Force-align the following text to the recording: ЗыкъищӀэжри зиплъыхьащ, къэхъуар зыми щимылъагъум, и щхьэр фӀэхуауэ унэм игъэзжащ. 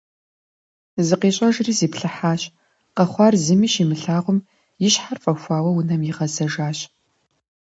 ЗыкъищӀэжри 1.07 1.73
зиплъыхьащ, 1.79 2.41
къэхъуар 2.95 3.33
зыми 3.43 3.67
щимылъагъум, 3.73 4.39
и 4.85 4.89
щхьэр 4.93 5.17
фӀэхуауэ 5.23 5.69
унэм 5.71 6.01
игъэзжащ. 6.09 6.79